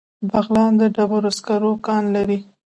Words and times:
بغلان 0.31 0.71
د 0.81 0.83
ډبرو 0.95 1.29
سکرو 1.37 1.71
کان 1.85 2.03
لري 2.15 2.39